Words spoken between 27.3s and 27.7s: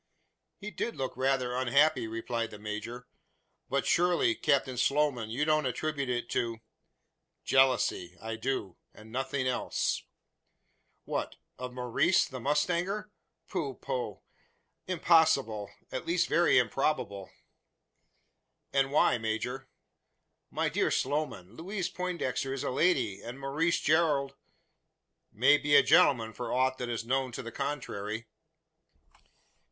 to the